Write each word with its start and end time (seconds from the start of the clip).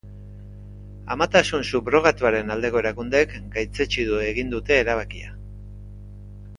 Amatasun 1.15 1.65
subrogatuaren 1.73 2.49
aldeko 2.57 2.81
erakundeek 2.83 3.37
gaitzetsi 3.59 4.07
egin 4.33 4.53
dute 4.59 4.83
erabakia. 4.87 5.35